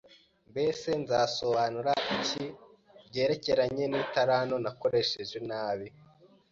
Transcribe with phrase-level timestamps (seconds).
[0.51, 5.87] Mbese nzasobanura iki ku byerekeranye n’italanto nakoresheje nabi,